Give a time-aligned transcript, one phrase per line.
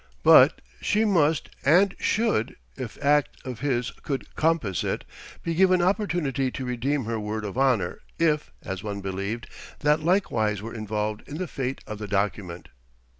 [0.23, 5.03] But she must and should, if act of his could compass it,
[5.43, 9.45] be given opportunity to redeem her word of honour if, as one believed,
[9.81, 12.69] that likewise were involved in the fate of the document.